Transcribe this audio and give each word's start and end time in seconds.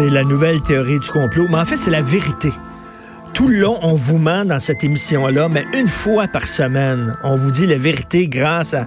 C'est 0.00 0.08
la 0.08 0.24
nouvelle 0.24 0.62
théorie 0.62 0.98
du 0.98 1.10
complot, 1.10 1.44
mais 1.50 1.58
en 1.58 1.64
fait, 1.66 1.76
c'est 1.76 1.90
la 1.90 2.00
vérité. 2.00 2.50
Tout 3.34 3.48
le 3.48 3.58
long, 3.60 3.78
on 3.82 3.92
vous 3.92 4.16
ment 4.16 4.46
dans 4.46 4.58
cette 4.58 4.82
émission-là, 4.82 5.50
mais 5.50 5.66
une 5.78 5.88
fois 5.88 6.26
par 6.26 6.46
semaine, 6.48 7.18
on 7.22 7.36
vous 7.36 7.50
dit 7.50 7.66
la 7.66 7.76
vérité 7.76 8.26
grâce 8.26 8.72
à 8.72 8.86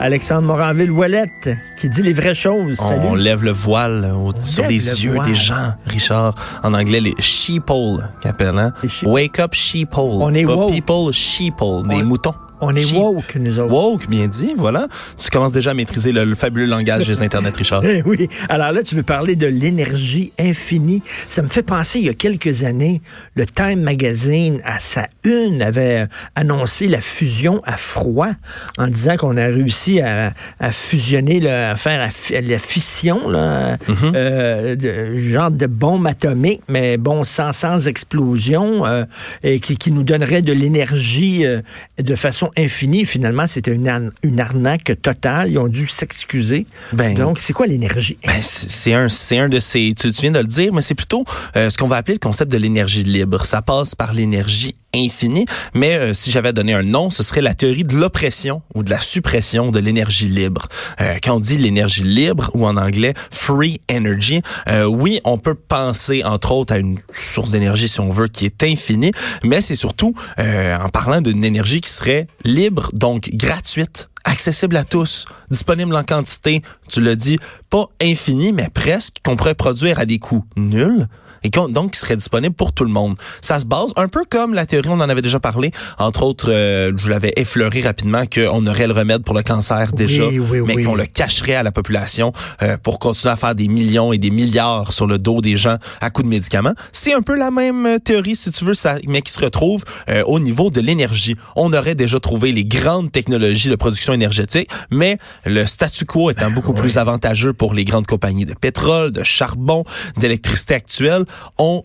Alexandre 0.00 0.46
Moranville-Ouellette, 0.48 1.50
qui 1.78 1.90
dit 1.90 2.00
les 2.00 2.14
vraies 2.14 2.34
choses. 2.34 2.78
Salut. 2.78 3.02
On 3.04 3.14
lève 3.14 3.44
le 3.44 3.50
voile 3.50 4.10
au- 4.16 4.32
sur 4.40 4.62
les 4.66 4.78
le 4.78 5.00
yeux 5.02 5.12
voile. 5.12 5.26
des 5.26 5.34
gens, 5.34 5.74
Richard. 5.86 6.34
En 6.62 6.72
anglais, 6.72 7.00
les 7.00 7.14
sheeple, 7.18 8.02
qu'appellent, 8.22 8.58
hein? 8.58 8.72
Wake 9.02 9.40
up 9.40 9.52
sheeple. 9.54 9.96
On 10.00 10.32
est 10.32 10.46
Pas 10.46 10.54
woke. 10.56 10.72
people, 10.72 11.12
sheeple, 11.12 11.86
des 11.88 11.96
On- 11.96 12.04
moutons. 12.06 12.34
On 12.60 12.74
est 12.74 12.92
woke, 12.94 13.36
nous 13.36 13.58
autres. 13.58 13.72
Woke, 13.72 14.08
bien 14.08 14.26
dit, 14.26 14.54
voilà. 14.56 14.86
Tu 15.16 15.28
commences 15.28 15.52
déjà 15.52 15.72
à 15.72 15.74
maîtriser 15.74 16.12
le, 16.12 16.24
le 16.24 16.34
fabuleux 16.34 16.66
langage 16.66 17.06
des 17.06 17.20
internets, 17.22 17.50
Richard. 17.56 17.84
Eh 17.84 18.02
oui. 18.06 18.28
Alors 18.48 18.72
là, 18.72 18.82
tu 18.82 18.94
veux 18.94 19.02
parler 19.02 19.36
de 19.36 19.46
l'énergie 19.46 20.32
infinie. 20.38 21.02
Ça 21.28 21.42
me 21.42 21.48
fait 21.48 21.62
penser, 21.62 21.98
il 21.98 22.06
y 22.06 22.08
a 22.08 22.14
quelques 22.14 22.62
années, 22.64 23.02
le 23.34 23.44
Time 23.44 23.80
Magazine, 23.82 24.60
à 24.64 24.78
sa 24.78 25.08
une, 25.24 25.62
avait 25.62 26.06
annoncé 26.36 26.86
la 26.88 27.00
fusion 27.00 27.60
à 27.64 27.76
froid 27.76 28.30
en 28.78 28.86
disant 28.86 29.16
qu'on 29.16 29.36
a 29.36 29.46
réussi 29.46 30.00
à, 30.00 30.32
à 30.60 30.70
fusionner, 30.70 31.40
là, 31.40 31.72
à 31.72 31.76
faire 31.76 31.98
la 31.98 32.10
fi- 32.10 32.40
la 32.40 32.58
fission, 32.58 33.28
là, 33.28 33.76
euh, 34.14 34.76
de, 34.76 35.18
genre 35.18 35.50
de 35.50 35.66
bombe 35.66 36.06
atomique, 36.06 36.62
mais 36.68 36.96
bon, 36.96 37.24
sans, 37.24 37.52
sans 37.52 37.88
explosion, 37.88 38.86
euh, 38.86 39.04
et 39.42 39.60
qui, 39.60 39.76
qui 39.76 39.90
nous 39.90 40.02
donnerait 40.04 40.42
de 40.42 40.52
l'énergie 40.52 41.44
euh, 41.44 41.60
de 42.02 42.14
façon 42.14 42.43
infinie. 42.56 43.04
Finalement, 43.04 43.46
c'était 43.46 43.72
une, 43.72 43.88
ar- 43.88 44.00
une 44.22 44.40
arnaque 44.40 44.92
totale. 45.02 45.50
Ils 45.50 45.58
ont 45.58 45.68
dû 45.68 45.86
s'excuser. 45.86 46.66
Ben, 46.92 47.14
Donc, 47.14 47.38
c'est 47.40 47.52
quoi 47.52 47.66
l'énergie? 47.66 48.18
Ben, 48.26 48.32
c'est 48.42 48.92
un, 48.94 49.06
un 49.32 49.48
de 49.48 49.58
ces. 49.60 49.94
Tu, 49.98 50.12
tu 50.12 50.20
viens 50.22 50.30
de 50.32 50.40
le 50.40 50.46
dire, 50.46 50.72
mais 50.72 50.82
c'est 50.82 50.94
plutôt 50.94 51.24
euh, 51.56 51.70
ce 51.70 51.78
qu'on 51.78 51.88
va 51.88 51.96
appeler 51.96 52.14
le 52.14 52.18
concept 52.20 52.50
de 52.52 52.58
l'énergie 52.58 53.04
libre. 53.04 53.44
Ça 53.44 53.62
passe 53.62 53.94
par 53.94 54.12
l'énergie 54.12 54.74
infinie, 54.94 55.46
mais 55.74 55.94
euh, 55.94 56.14
si 56.14 56.30
j'avais 56.30 56.52
donné 56.52 56.74
un 56.74 56.82
nom, 56.82 57.10
ce 57.10 57.22
serait 57.22 57.42
la 57.42 57.54
théorie 57.54 57.84
de 57.84 57.96
l'oppression 57.96 58.62
ou 58.74 58.82
de 58.82 58.90
la 58.90 59.00
suppression 59.00 59.70
de 59.70 59.78
l'énergie 59.78 60.28
libre. 60.28 60.62
Euh, 61.00 61.16
quand 61.22 61.36
on 61.36 61.40
dit 61.40 61.58
l'énergie 61.58 62.04
libre 62.04 62.50
ou 62.54 62.66
en 62.66 62.76
anglais 62.76 63.14
free 63.30 63.80
energy, 63.90 64.42
euh, 64.68 64.84
oui, 64.84 65.20
on 65.24 65.38
peut 65.38 65.54
penser 65.54 66.22
entre 66.24 66.52
autres 66.52 66.72
à 66.72 66.78
une 66.78 66.98
source 67.12 67.50
d'énergie 67.50 67.88
si 67.88 68.00
on 68.00 68.10
veut 68.10 68.28
qui 68.28 68.44
est 68.44 68.62
infinie, 68.62 69.12
mais 69.42 69.60
c'est 69.60 69.76
surtout 69.76 70.14
euh, 70.38 70.76
en 70.76 70.88
parlant 70.88 71.20
d'une 71.20 71.44
énergie 71.44 71.80
qui 71.80 71.90
serait 71.90 72.26
libre, 72.44 72.90
donc 72.92 73.30
gratuite 73.32 74.08
accessible 74.24 74.76
à 74.76 74.84
tous, 74.84 75.26
disponible 75.50 75.94
en 75.94 76.02
quantité, 76.02 76.62
tu 76.88 77.02
l'as 77.02 77.14
dit, 77.14 77.38
pas 77.68 77.86
infini, 78.00 78.52
mais 78.52 78.68
presque, 78.72 79.16
qu'on 79.22 79.36
pourrait 79.36 79.54
produire 79.54 79.98
à 79.98 80.06
des 80.06 80.18
coûts 80.18 80.44
nuls 80.56 81.06
et 81.44 81.50
qu'on- 81.50 81.68
donc 81.68 81.92
qui 81.92 82.00
serait 82.00 82.16
disponible 82.16 82.54
pour 82.54 82.72
tout 82.72 82.84
le 82.84 82.90
monde. 82.90 83.16
Ça 83.40 83.60
se 83.60 83.66
base 83.66 83.92
un 83.96 84.08
peu 84.08 84.24
comme 84.28 84.54
la 84.54 84.66
théorie, 84.66 84.88
on 84.90 84.94
en 85.00 85.08
avait 85.08 85.22
déjà 85.22 85.38
parlé, 85.40 85.70
entre 85.98 86.22
autres, 86.24 86.50
euh, 86.50 86.92
je 86.96 87.08
l'avais 87.08 87.32
effleuré 87.36 87.82
rapidement, 87.82 88.24
qu'on 88.26 88.66
aurait 88.66 88.86
le 88.86 88.92
remède 88.94 89.22
pour 89.22 89.34
le 89.34 89.42
cancer 89.42 89.92
déjà, 89.92 90.26
oui, 90.26 90.40
mais 90.66 90.74
oui. 90.76 90.84
qu'on 90.84 90.94
le 90.94 91.06
cacherait 91.06 91.54
à 91.54 91.62
la 91.62 91.72
population 91.72 92.32
euh, 92.62 92.76
pour 92.82 92.98
continuer 92.98 93.32
à 93.32 93.36
faire 93.36 93.54
des 93.54 93.68
millions 93.68 94.12
et 94.12 94.18
des 94.18 94.30
milliards 94.30 94.92
sur 94.92 95.06
le 95.06 95.18
dos 95.18 95.40
des 95.40 95.56
gens 95.56 95.76
à 96.00 96.10
coups 96.10 96.24
de 96.24 96.30
médicaments. 96.30 96.74
C'est 96.92 97.12
un 97.12 97.22
peu 97.22 97.36
la 97.36 97.50
même 97.50 97.98
théorie, 98.02 98.36
si 98.36 98.50
tu 98.50 98.64
veux, 98.64 98.74
ça, 98.74 98.96
mais 99.06 99.22
qui 99.22 99.32
se 99.32 99.40
retrouve 99.40 99.84
euh, 100.08 100.22
au 100.26 100.40
niveau 100.40 100.70
de 100.70 100.80
l'énergie. 100.80 101.36
On 101.56 101.72
aurait 101.72 101.94
déjà 101.94 102.18
trouvé 102.20 102.52
les 102.52 102.64
grandes 102.64 103.12
technologies 103.12 103.68
de 103.68 103.76
production 103.76 104.12
énergétique, 104.12 104.70
mais 104.90 105.18
le 105.44 105.66
statu 105.66 106.04
quo 106.06 106.30
étant 106.30 106.50
beaucoup 106.50 106.72
plus 106.72 106.96
avantageux 106.98 107.52
pour 107.52 107.74
les 107.74 107.84
grandes 107.84 108.06
compagnies 108.06 108.46
de 108.46 108.54
pétrole, 108.54 109.12
de 109.12 109.22
charbon, 109.22 109.84
d'électricité 110.16 110.74
actuelle, 110.74 111.24
on 111.58 111.84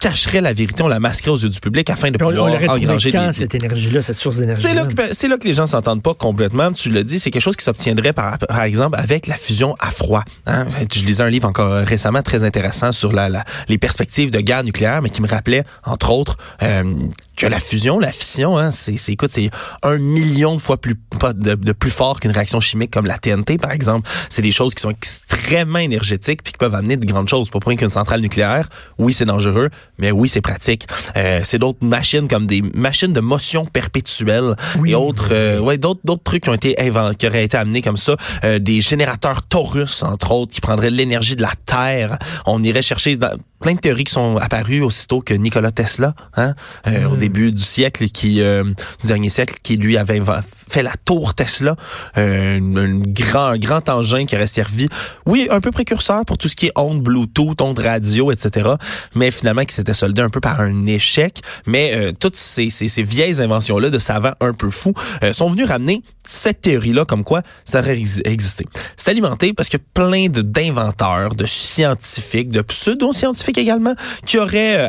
cacherait 0.00 0.40
la 0.40 0.52
vérité, 0.52 0.82
on 0.82 0.88
la 0.88 0.98
masquerait 0.98 1.30
aux 1.30 1.36
yeux 1.36 1.48
du 1.48 1.60
public 1.60 1.88
afin 1.88 2.10
de 2.10 2.16
on, 2.20 2.28
pouvoir 2.28 2.52
engranger 2.74 3.12
quand, 3.12 3.28
des, 3.28 3.32
cette 3.34 3.54
énergie-là, 3.54 4.02
cette 4.02 4.16
source 4.16 4.38
d'énergie 4.38 4.66
c'est 4.66 4.74
là, 4.74 4.84
que, 4.84 5.28
là 5.28 5.38
que 5.38 5.46
les 5.46 5.54
gens 5.54 5.68
s'entendent 5.68 6.02
pas 6.02 6.14
complètement. 6.14 6.72
Tu 6.72 6.90
le 6.90 7.04
dis, 7.04 7.20
c'est 7.20 7.30
quelque 7.30 7.40
chose 7.42 7.54
qui 7.54 7.62
s'obtiendrait 7.64 8.12
par, 8.12 8.36
par 8.38 8.62
exemple 8.62 8.98
avec 8.98 9.28
la 9.28 9.36
fusion 9.36 9.76
à 9.78 9.92
froid. 9.92 10.24
Hein? 10.46 10.66
Je 10.92 11.04
lisais 11.04 11.22
un 11.22 11.28
livre 11.30 11.46
encore 11.46 11.72
récemment 11.86 12.20
très 12.22 12.42
intéressant 12.42 12.90
sur 12.90 13.12
la, 13.12 13.28
la- 13.28 13.44
les 13.68 13.78
perspectives 13.78 14.32
de 14.32 14.40
guerre 14.40 14.64
nucléaire, 14.64 15.02
mais 15.02 15.08
qui 15.10 15.22
me 15.22 15.28
rappelait 15.28 15.62
entre 15.84 16.10
autres 16.10 16.36
euh, 16.64 16.92
que 17.36 17.46
la 17.46 17.60
fusion, 17.60 18.00
la 18.00 18.10
fission, 18.10 18.58
hein, 18.58 18.72
c'est, 18.72 18.96
c'est 18.96 19.12
écoute, 19.12 19.30
c'est 19.30 19.50
un 19.84 19.98
million 19.98 20.56
de 20.56 20.60
fois 20.60 20.78
plus 20.80 20.96
pas 21.22 21.32
de, 21.32 21.54
de 21.54 21.72
plus 21.72 21.92
fort 21.92 22.18
qu'une 22.18 22.32
réaction 22.32 22.58
chimique 22.58 22.90
comme 22.90 23.06
la 23.06 23.16
TNT 23.16 23.56
par 23.56 23.70
exemple. 23.70 24.08
C'est 24.28 24.42
des 24.42 24.50
choses 24.50 24.74
qui 24.74 24.82
sont 24.82 24.90
extrêmement 24.90 25.78
énergétiques 25.78 26.42
puis 26.42 26.52
qui 26.52 26.58
peuvent 26.58 26.74
amener 26.74 26.96
de 26.96 27.06
grandes 27.06 27.28
choses. 27.28 27.48
Pas 27.48 27.60
pour 27.60 27.68
rien 27.68 27.76
qu'une 27.78 27.88
centrale 27.88 28.20
nucléaire, 28.20 28.68
oui 28.98 29.12
c'est 29.12 29.24
dangereux, 29.24 29.70
mais 29.98 30.10
oui 30.10 30.28
c'est 30.28 30.40
pratique. 30.40 30.88
Euh, 31.16 31.40
c'est 31.44 31.60
d'autres 31.60 31.84
machines 31.86 32.26
comme 32.26 32.48
des 32.48 32.60
machines 32.74 33.12
de 33.12 33.20
motion 33.20 33.66
perpétuelle 33.66 34.56
Oui, 34.80 34.90
et 34.90 34.94
autres, 34.96 35.28
euh, 35.30 35.60
ouais, 35.60 35.78
d'autres 35.78 36.00
d'autres 36.02 36.24
trucs 36.24 36.42
qui 36.42 36.50
ont 36.50 36.54
été 36.54 36.74
qui 37.18 37.26
auraient 37.28 37.44
été 37.44 37.56
amenés 37.56 37.82
comme 37.82 37.96
ça, 37.96 38.16
Euh, 38.44 38.58
des 38.58 38.80
générateurs 38.80 39.42
Taurus 39.42 40.02
entre 40.02 40.32
autres 40.32 40.52
qui 40.52 40.60
prendraient 40.60 40.90
l'énergie 40.90 41.36
de 41.36 41.42
la 41.42 41.52
Terre. 41.66 42.18
On 42.46 42.60
irait 42.64 42.82
chercher 42.82 43.16
dans, 43.16 43.36
plein 43.62 43.74
de 43.74 43.78
théories 43.80 44.04
qui 44.04 44.12
sont 44.12 44.36
apparues 44.36 44.82
aussitôt 44.82 45.20
que 45.20 45.32
Nikola 45.34 45.70
Tesla, 45.70 46.14
hein, 46.36 46.54
euh, 46.86 47.08
au 47.08 47.16
début 47.16 47.52
du 47.52 47.62
siècle, 47.62 48.04
qui 48.08 48.40
euh, 48.42 48.64
du 48.64 49.06
dernier 49.06 49.30
siècle, 49.30 49.54
qui 49.62 49.76
lui 49.76 49.96
avait 49.96 50.20
fait 50.68 50.82
la 50.82 50.92
tour 51.04 51.34
Tesla, 51.34 51.76
euh, 52.18 52.58
un, 52.58 52.98
grand, 53.00 53.46
un 53.46 53.58
grand 53.58 53.88
engin 53.88 54.24
qui 54.26 54.34
aurait 54.36 54.46
servi, 54.46 54.88
oui, 55.26 55.48
un 55.50 55.60
peu 55.60 55.70
précurseur 55.70 56.24
pour 56.24 56.38
tout 56.38 56.48
ce 56.48 56.56
qui 56.56 56.66
est 56.66 56.72
ondes 56.76 57.02
Bluetooth, 57.02 57.60
ondes 57.62 57.78
radio, 57.78 58.30
etc. 58.32 58.70
Mais 59.14 59.30
finalement 59.30 59.62
qui 59.64 59.74
s'était 59.74 59.94
soldé 59.94 60.22
un 60.22 60.30
peu 60.30 60.40
par 60.40 60.60
un 60.60 60.86
échec. 60.86 61.40
Mais 61.66 61.92
euh, 61.94 62.12
toutes 62.18 62.36
ces, 62.36 62.70
ces, 62.70 62.88
ces 62.88 63.02
vieilles 63.02 63.40
inventions-là 63.40 63.90
de 63.90 63.98
savants 63.98 64.32
un 64.40 64.52
peu 64.52 64.70
fous 64.70 64.94
euh, 65.22 65.32
sont 65.32 65.50
venues 65.50 65.64
ramener 65.64 66.02
cette 66.24 66.60
théorie-là 66.60 67.04
comme 67.04 67.24
quoi 67.24 67.42
ça 67.64 67.80
aurait 67.80 67.98
ex- 67.98 68.20
existé. 68.24 68.66
C'est 68.96 69.10
alimenté 69.10 69.52
parce 69.52 69.68
que 69.68 69.76
plein 69.76 70.28
de 70.28 70.42
d'inventeurs, 70.42 71.34
de 71.34 71.46
scientifiques, 71.46 72.50
de 72.50 72.62
pseudo-scientifiques 72.62 73.51
également, 73.58 73.94
qui 74.24 74.38
auraient 74.38 74.86
euh, 74.86 74.88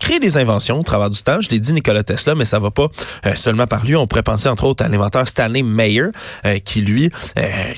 créé 0.00 0.18
des 0.18 0.36
inventions 0.36 0.80
au 0.80 0.82
travers 0.82 1.10
du 1.10 1.22
temps. 1.22 1.40
Je 1.40 1.48
l'ai 1.50 1.60
dit 1.60 1.72
Nikola 1.72 2.02
Tesla, 2.02 2.34
mais 2.34 2.44
ça 2.44 2.58
va 2.58 2.70
pas 2.70 2.88
euh, 3.26 3.34
seulement 3.34 3.66
par 3.66 3.84
lui. 3.84 3.96
On 3.96 4.06
pourrait 4.06 4.22
penser 4.22 4.48
entre 4.48 4.64
autres 4.64 4.84
à 4.84 4.88
l'inventeur 4.88 5.26
Stanley 5.26 5.62
Mayer, 5.62 6.08
euh, 6.44 6.58
qui 6.58 6.82
lui, 6.82 7.10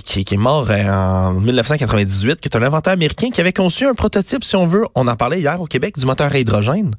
qui, 0.05 0.21
est 0.21 0.37
mort 0.37 0.71
en 0.71 1.35
1998, 1.35 2.41
qui 2.41 2.49
est 2.49 2.57
un 2.57 2.63
inventeur 2.63 2.93
américain 2.93 3.31
qui 3.31 3.41
avait 3.41 3.53
conçu 3.53 3.87
un 3.87 3.95
prototype, 3.95 4.45
si 4.45 4.57
on 4.57 4.67
veut, 4.67 4.85
on 4.95 5.09
en 5.09 5.17
parlait 5.17 5.41
hier 5.41 5.61
au 5.61 5.67
Québec, 5.67 5.99
du 5.99 6.07
moteur 6.07 6.33
à 6.33 6.39
hydrogène. 6.39 6.95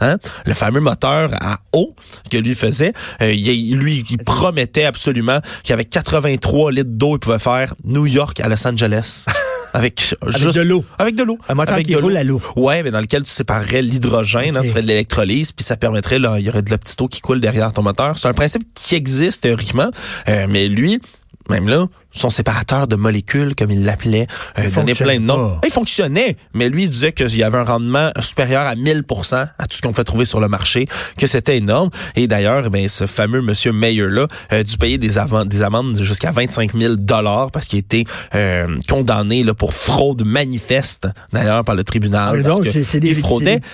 Hein? 0.00 0.16
Le 0.46 0.54
fameux 0.54 0.80
moteur 0.80 1.30
à 1.40 1.60
eau 1.74 1.94
que 2.30 2.38
lui 2.38 2.54
faisait, 2.54 2.94
lui, 3.20 4.04
il 4.08 4.18
promettait 4.18 4.84
absolument 4.84 5.40
qu'avec 5.62 5.90
83 5.90 6.72
litres 6.72 6.90
d'eau, 6.90 7.16
il 7.16 7.18
pouvait 7.18 7.38
faire 7.38 7.74
New 7.84 8.06
York 8.06 8.40
à 8.40 8.48
Los 8.48 8.66
Angeles. 8.66 9.26
Avec, 9.72 10.14
juste- 10.28 10.56
de 10.56 10.62
l'eau. 10.62 10.84
Avec 10.98 11.14
de 11.14 11.22
l'eau. 11.22 11.38
Un 11.48 11.54
moteur 11.54 11.74
avec 11.74 11.86
qui 11.86 11.92
de 11.92 11.98
roule 11.98 12.16
à 12.16 12.24
l'eau. 12.24 12.40
Ouais, 12.56 12.82
mais 12.82 12.90
dans 12.90 13.00
lequel 13.00 13.22
tu 13.22 13.30
séparerais 13.30 13.82
l'hydrogène, 13.82 14.56
hein, 14.56 14.62
tu 14.62 14.68
fais 14.70 14.82
de 14.82 14.86
l'électrolyse, 14.86 15.52
puis 15.52 15.64
ça 15.64 15.76
permettrait, 15.76 16.18
là, 16.18 16.36
il 16.38 16.44
y 16.44 16.48
aurait 16.48 16.62
de 16.62 16.70
la 16.70 16.78
petite 16.78 17.00
eau 17.00 17.08
qui 17.08 17.20
coule 17.20 17.40
derrière 17.40 17.72
ton 17.72 17.82
moteur. 17.82 18.18
C'est 18.18 18.28
un 18.28 18.34
principe 18.34 18.62
qui 18.74 18.94
existe 18.94 19.42
théoriquement, 19.42 19.90
euh, 20.28 20.46
mais 20.48 20.68
lui, 20.68 21.00
même 21.48 21.68
là, 21.68 21.86
son 22.12 22.28
séparateur 22.30 22.86
de 22.86 22.96
molécules, 22.96 23.54
comme 23.54 23.70
il 23.70 23.84
l'appelait, 23.84 24.26
euh, 24.58 24.62
Il 24.68 24.74
donnait 24.74 24.94
plein 24.94 25.16
de 25.18 25.24
noms. 25.24 25.58
Il 25.64 25.70
fonctionnait, 25.72 26.36
mais 26.54 26.68
lui 26.68 26.84
il 26.84 26.90
disait 26.90 27.12
qu'il 27.12 27.36
y 27.36 27.42
avait 27.42 27.58
un 27.58 27.64
rendement 27.64 28.10
supérieur 28.20 28.62
à 28.66 28.74
1000% 28.74 29.48
à 29.58 29.66
tout 29.66 29.76
ce 29.76 29.82
qu'on 29.82 29.92
fait 29.92 30.04
trouver 30.04 30.24
sur 30.24 30.40
le 30.40 30.48
marché, 30.48 30.86
que 31.16 31.26
c'était 31.26 31.56
énorme. 31.56 31.90
Et 32.16 32.26
d'ailleurs, 32.26 32.70
ben, 32.70 32.88
ce 32.88 33.06
fameux 33.06 33.42
monsieur 33.42 33.72
Mayer-là 33.72 34.26
a 34.50 34.62
dû 34.62 34.76
payer 34.76 34.98
des, 34.98 35.18
amendes 35.18 35.48
de 35.48 36.02
jusqu'à 36.02 36.32
25 36.32 36.76
000 36.76 36.94
dollars 36.96 37.50
parce 37.50 37.68
qu'il 37.68 37.78
était 37.78 38.04
euh, 38.34 38.66
condamné 38.88 39.42
là, 39.44 39.54
pour 39.54 39.74
fraude 39.74 40.24
manifeste, 40.24 41.08
d'ailleurs, 41.32 41.64
par 41.64 41.74
le 41.74 41.84
tribunal. 41.84 42.44
Ah, 42.46 42.54
c'est 42.84 43.00
des, 43.00 43.14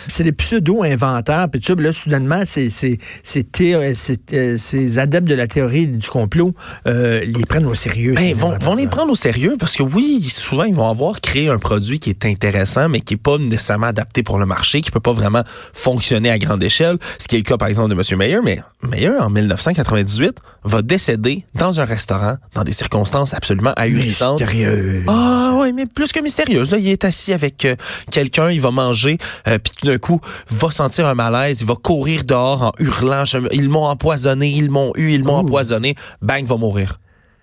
c'est 0.09 0.23
des- 0.25 0.33
pseudo-inventeurs. 0.33 1.49
Puis 1.51 1.61
là, 1.79 1.93
soudainement, 1.93 2.43
c'est 2.47 2.71
c'est- 2.71 2.99
c'est 3.23 3.51
thé- 3.51 3.93
c'est, 3.95 4.33
euh, 4.35 4.57
ces 4.59 4.99
adeptes 4.99 5.29
de 5.29 5.35
la 5.35 5.47
théorie 5.47 5.87
du 5.87 6.09
complot 6.09 6.55
euh, 6.87 7.25
les 7.25 7.45
prennent 7.45 7.67
au 7.67 7.75
sérieux. 7.75 8.15
Ben, 8.15 8.26
ces 8.27 8.35
vont, 8.35 8.57
vont 8.59 8.75
les 8.75 8.87
prendre 8.87 9.13
au 9.13 9.15
sérieux 9.15 9.57
parce 9.59 9.77
que 9.77 9.83
oui, 9.83 10.23
souvent 10.23 10.65
ils 10.65 10.75
vont 10.75 10.89
avoir 10.89 11.21
créé 11.21 11.49
un 11.49 11.59
produit 11.59 11.99
qui 11.99 12.11
est 12.11 12.27
intéressant 12.27 12.89
mais 12.89 13.01
qui 13.01 13.15
est 13.15 13.19
pas 13.19 13.39
nécessairement 13.39 13.87
adapté 13.87 14.23
pour 14.23 14.39
le 14.39 14.47
marché, 14.47 14.81
qui 14.81 14.91
peut 14.91 15.01
pas 15.01 15.13
vraiment 15.13 15.43
fonctionner 15.73 16.31
à 16.31 16.39
grande 16.39 16.63
échelle, 16.63 16.99
ce 17.19 17.29
qui 17.29 17.37
est 17.37 17.39
le 17.39 17.45
cas 17.45 17.57
par 17.57 17.69
exemple 17.69 17.91
de 17.91 17.95
Monsieur 17.95 18.17
Mayer, 18.17 18.41
mais 18.43 18.61
Mayer 18.83 19.13
en 19.19 19.31
1998 19.31 20.39
va 20.65 20.83
décéder 20.83 21.45
dans 21.55 21.81
un 21.81 21.85
restaurant 21.85 22.37
dans 22.55 22.65
des 22.65 22.73
circonstances 22.73 23.35
absolument 23.35 23.73
ahurissantes. 23.77 24.41
Mystérieux. 24.41 25.05
Ah 25.07 25.57
oui, 25.61 25.73
mais 25.73 25.87
plus 25.87 26.13
que 26.13 26.21
mystérieuse. 26.21 26.71
Là, 26.71 26.79
il 26.79 26.89
est 26.89 27.05
assis 27.05 27.33
avec 27.33 27.65
euh, 27.65 27.77
quelqu'un, 28.11 28.51
il 28.51 28.61
va 28.61 28.71
manger, 28.71 29.19
euh, 29.47 29.59
puis 29.59 29.73
tout 29.79 29.87
d'un 29.87 29.99
coup, 29.99 30.21
va 30.51 30.71
sentir 30.71 31.07
un 31.07 31.15
malaise, 31.15 31.61
il 31.61 31.67
va 31.67 31.75
courir 31.75 32.25
dehors 32.25 32.63
en 32.63 32.73
hurlant, 32.79 33.25
ils 33.53 33.69
m'ont 33.69 33.85
empoisonné, 33.85 34.49
ils 34.49 34.71
m'ont 34.71 34.93
eu, 34.97 35.13
ils 35.13 35.25
m'ont 35.25 35.37
empoisonné, 35.37 35.95
bang, 36.23 36.45
va 36.45 36.57
mourir. 36.57 36.99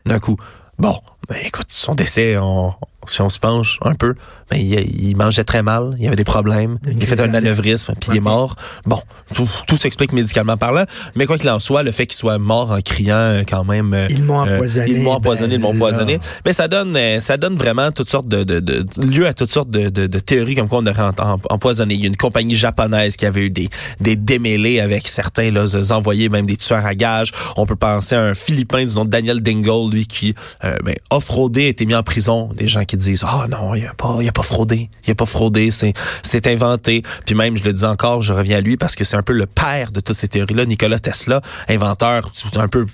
D'un 0.06 0.20
coup. 0.20 0.36
Bon, 0.78 1.00
ben 1.28 1.38
écoute, 1.46 1.68
son 1.70 1.96
décès, 1.96 2.38
on, 2.38 2.74
si 3.10 3.22
on 3.22 3.30
se 3.30 3.40
penche 3.40 3.78
un 3.82 3.94
peu, 3.96 4.16
ben, 4.50 4.58
il, 4.58 4.74
il, 5.10 5.16
mangeait 5.16 5.44
très 5.44 5.64
mal, 5.64 5.96
il 6.00 6.08
avait 6.08 6.16
des 6.16 6.24
problèmes, 6.24 6.78
Une 6.86 6.98
il 6.98 7.04
a 7.04 7.06
fait 7.08 7.20
un 7.20 7.34
anévrisme, 7.34 7.94
puis 8.00 8.12
il 8.12 8.18
est 8.18 8.22
mort. 8.22 8.56
Bon, 8.86 9.02
tout, 9.34 9.50
tout 9.68 9.78
s'explique 9.78 10.12
médicalement 10.14 10.58
parlant, 10.58 10.84
mais 11.16 11.26
quoi 11.26 11.38
qu'il 11.38 11.50
en 11.50 11.60
soit, 11.60 11.84
le 11.84 11.92
fait 11.92 12.06
qu'il 12.06 12.18
soit 12.18 12.38
mort 12.40 12.72
en 12.72 12.80
criant 12.80 13.16
euh, 13.16 13.44
quand 13.48 13.64
même... 13.66 13.94
euh, 13.94 14.08
Ils 14.10 14.24
m'ont 14.24 14.46
euh, 14.46 14.56
empoisonné. 14.56 14.92
ils 14.92 15.02
m'ont 15.02 15.12
empoisonné, 15.14 15.50
ben 15.50 15.56
ils 15.56 15.62
m'ont 15.62 15.70
empoisonné. 15.76 16.14
là. 16.14 16.20
Mais 16.46 16.54
ça 16.54 16.68
donne, 16.68 16.98
ça 17.20 17.38
donne 17.38 17.56
vraiment 17.56 17.92
toutes 17.92 18.10
sortes 18.10 18.28
de, 18.28 18.44
de, 18.44 18.60
de 18.60 18.86
lieu 19.06 19.26
à 19.28 19.34
toutes 19.34 19.52
sortes 19.52 19.70
de, 19.72 19.90
de, 19.90 20.08
de 20.08 20.20
théories 20.20 20.56
comme 20.56 20.68
quoi 20.68 20.80
on 20.80 20.88
aurait 20.88 21.02
em- 21.02 21.14
em- 21.18 21.38
empoisonné. 21.50 21.96
Il 21.96 22.02
y 22.02 22.06
a 22.06 22.08
une 22.08 22.18
compagnie 22.18 22.56
japonaise 22.56 23.16
qui 23.16 23.26
avait 23.26 23.42
eu 23.46 23.50
des, 23.50 23.70
des 24.02 24.16
démêlés 24.16 24.80
avec 24.80 25.08
certains 25.08 25.52
là, 25.52 25.64
envoyés, 25.92 26.30
même 26.30 26.46
des 26.46 26.58
tueurs 26.58 26.86
à 26.86 26.96
gages. 26.96 27.32
On 27.58 27.66
peut 27.66 27.76
penser 27.76 28.16
à 28.16 28.22
un 28.22 28.34
Philippin 28.34 28.86
du 28.86 28.94
nom 28.96 29.06
de 29.06 29.10
Daniel 29.10 29.42
Dingle, 29.42 29.90
lui 29.92 30.06
qui 30.06 30.34
euh, 30.64 30.78
ben, 30.84 30.96
a 31.10 31.20
fraudé, 31.20 31.66
a 31.66 31.68
été 31.70 31.86
mis 31.86 31.96
en 31.96 32.04
prison. 32.04 32.50
Des 32.56 32.68
gens 32.68 32.84
qui 32.84 32.93
disent 32.98 33.24
ah 33.28 33.48
non, 33.50 33.76
il 33.76 33.86
a 33.86 33.94
pas, 33.94 34.18
il 34.22 34.28
a 34.28 34.32
pas 34.32 34.44
fraudé, 34.44 34.90
il 35.06 35.12
a 35.12 35.16
pas 35.16 35.26
fraudé, 35.26 35.72
c'est 35.72 35.94
c'est 36.22 36.48
inventé. 36.48 37.04
Puis 37.26 37.36
même, 37.36 37.58
je 37.58 37.64
le 37.64 37.74
dis 37.74 37.86
encore, 37.86 38.22
je 38.22 38.34
reviens 38.34 38.58
à 38.58 38.62
lui 38.62 38.78
parce 38.78 38.96
que 38.96 39.04
c'est 39.04 39.18
un 39.18 39.24
peu 39.24 39.34
le 39.34 39.46
père 39.46 39.92
de 39.92 40.00
toutes 40.00 40.16
ces 40.16 40.28
théories-là, 40.28 40.66
Nikola 40.66 41.00
Tesla, 41.00 41.42
inventeur 41.70 42.32
un 42.56 42.68
peu 42.68 42.86